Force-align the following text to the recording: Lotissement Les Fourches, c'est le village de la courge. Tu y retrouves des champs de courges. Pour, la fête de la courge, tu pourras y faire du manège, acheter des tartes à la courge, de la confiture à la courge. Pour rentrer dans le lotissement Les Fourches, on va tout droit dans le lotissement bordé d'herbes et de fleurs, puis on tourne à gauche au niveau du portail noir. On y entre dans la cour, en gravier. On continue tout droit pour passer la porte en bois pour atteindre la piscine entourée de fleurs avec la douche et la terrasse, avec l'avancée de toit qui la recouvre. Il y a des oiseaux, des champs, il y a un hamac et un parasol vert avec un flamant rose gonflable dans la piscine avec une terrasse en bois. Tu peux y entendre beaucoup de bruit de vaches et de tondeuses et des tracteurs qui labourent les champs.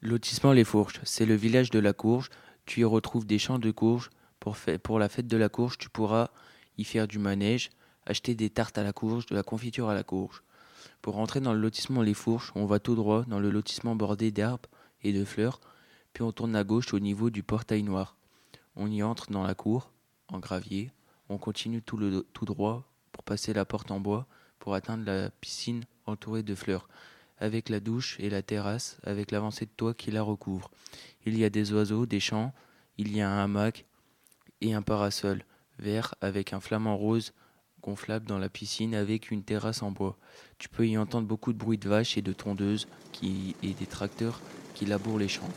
Lotissement 0.00 0.52
Les 0.52 0.62
Fourches, 0.62 1.00
c'est 1.02 1.26
le 1.26 1.34
village 1.34 1.70
de 1.70 1.80
la 1.80 1.92
courge. 1.92 2.30
Tu 2.66 2.80
y 2.80 2.84
retrouves 2.84 3.26
des 3.26 3.40
champs 3.40 3.58
de 3.58 3.70
courges. 3.72 4.10
Pour, 4.38 4.98
la 5.00 5.08
fête 5.08 5.26
de 5.26 5.36
la 5.36 5.48
courge, 5.48 5.76
tu 5.76 5.90
pourras 5.90 6.30
y 6.76 6.84
faire 6.84 7.08
du 7.08 7.18
manège, 7.18 7.70
acheter 8.06 8.36
des 8.36 8.48
tartes 8.48 8.78
à 8.78 8.84
la 8.84 8.92
courge, 8.92 9.26
de 9.26 9.34
la 9.34 9.42
confiture 9.42 9.88
à 9.88 9.94
la 9.94 10.04
courge. 10.04 10.44
Pour 11.02 11.14
rentrer 11.14 11.40
dans 11.40 11.52
le 11.52 11.58
lotissement 11.58 12.02
Les 12.02 12.14
Fourches, 12.14 12.52
on 12.54 12.64
va 12.64 12.78
tout 12.78 12.94
droit 12.94 13.24
dans 13.24 13.40
le 13.40 13.50
lotissement 13.50 13.96
bordé 13.96 14.30
d'herbes 14.30 14.66
et 15.02 15.12
de 15.12 15.24
fleurs, 15.24 15.58
puis 16.12 16.22
on 16.22 16.30
tourne 16.30 16.54
à 16.54 16.62
gauche 16.62 16.94
au 16.94 17.00
niveau 17.00 17.28
du 17.28 17.42
portail 17.42 17.82
noir. 17.82 18.16
On 18.76 18.88
y 18.88 19.02
entre 19.02 19.32
dans 19.32 19.42
la 19.42 19.56
cour, 19.56 19.90
en 20.28 20.38
gravier. 20.38 20.92
On 21.28 21.38
continue 21.38 21.82
tout 21.82 22.44
droit 22.44 22.88
pour 23.10 23.24
passer 23.24 23.52
la 23.52 23.64
porte 23.64 23.90
en 23.90 23.98
bois 23.98 24.28
pour 24.60 24.74
atteindre 24.74 25.04
la 25.04 25.30
piscine 25.30 25.84
entourée 26.06 26.44
de 26.44 26.54
fleurs 26.54 26.88
avec 27.38 27.68
la 27.68 27.80
douche 27.80 28.16
et 28.20 28.30
la 28.30 28.42
terrasse, 28.42 28.98
avec 29.04 29.30
l'avancée 29.30 29.66
de 29.66 29.70
toit 29.70 29.94
qui 29.94 30.10
la 30.10 30.22
recouvre. 30.22 30.70
Il 31.24 31.38
y 31.38 31.44
a 31.44 31.50
des 31.50 31.72
oiseaux, 31.72 32.06
des 32.06 32.20
champs, 32.20 32.52
il 32.96 33.16
y 33.16 33.20
a 33.20 33.30
un 33.30 33.44
hamac 33.44 33.86
et 34.60 34.74
un 34.74 34.82
parasol 34.82 35.44
vert 35.78 36.14
avec 36.20 36.52
un 36.52 36.60
flamant 36.60 36.96
rose 36.96 37.32
gonflable 37.82 38.26
dans 38.26 38.38
la 38.38 38.48
piscine 38.48 38.94
avec 38.94 39.30
une 39.30 39.44
terrasse 39.44 39.82
en 39.82 39.92
bois. 39.92 40.18
Tu 40.58 40.68
peux 40.68 40.86
y 40.86 40.98
entendre 40.98 41.28
beaucoup 41.28 41.52
de 41.52 41.58
bruit 41.58 41.78
de 41.78 41.88
vaches 41.88 42.18
et 42.18 42.22
de 42.22 42.32
tondeuses 42.32 42.88
et 43.22 43.74
des 43.74 43.86
tracteurs 43.86 44.40
qui 44.74 44.86
labourent 44.86 45.18
les 45.18 45.28
champs. 45.28 45.48